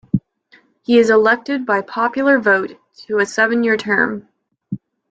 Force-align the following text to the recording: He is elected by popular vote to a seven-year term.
He 0.81 0.97
is 0.97 1.11
elected 1.11 1.63
by 1.63 1.81
popular 1.81 2.39
vote 2.39 2.75
to 3.05 3.19
a 3.19 3.25
seven-year 3.27 3.77
term. 3.77 4.27